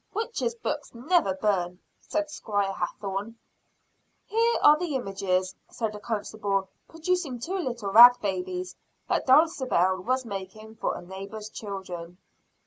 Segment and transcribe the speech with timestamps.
[0.15, 3.37] Witches' books never burn," said Squire Hathorne.
[4.25, 8.75] "Here are the images," said a constable, producing two little rag babies,
[9.09, 12.17] that Dulcibel was making for a neighbor's children.